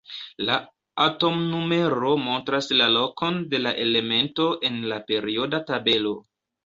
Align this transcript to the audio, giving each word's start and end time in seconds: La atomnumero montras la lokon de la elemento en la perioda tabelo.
La 0.45 0.53
atomnumero 1.03 2.13
montras 2.23 2.71
la 2.79 2.87
lokon 2.95 3.37
de 3.55 3.61
la 3.67 3.75
elemento 3.85 4.49
en 4.71 4.81
la 4.93 4.99
perioda 5.13 5.61
tabelo. 5.73 6.17